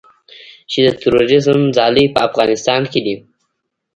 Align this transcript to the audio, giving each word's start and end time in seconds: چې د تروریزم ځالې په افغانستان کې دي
چې 0.71 0.79
د 0.85 0.87
تروریزم 1.01 1.59
ځالې 1.77 2.05
په 2.13 2.19
افغانستان 2.27 2.81
کې 2.91 2.99
دي 3.05 3.15